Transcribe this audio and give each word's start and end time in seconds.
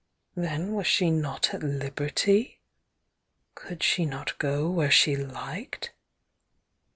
Then 0.33 0.73
was 0.73 0.87
she 0.87 1.11
not 1.11 1.53
at 1.53 1.61
liberty? 1.61 2.59
Could 3.53 3.83
she 3.83 4.03
not 4.03 4.35
go 4.39 4.67
where 4.67 4.89
she 4.89 5.15
liked? 5.15 5.93